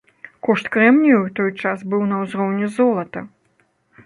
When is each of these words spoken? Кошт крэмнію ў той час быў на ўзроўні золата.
Кошт 0.47 0.65
крэмнію 0.75 1.17
ў 1.19 1.27
той 1.41 1.51
час 1.67 1.85
быў 1.93 2.01
на 2.15 2.23
ўзроўні 2.23 2.71
золата. 2.79 3.19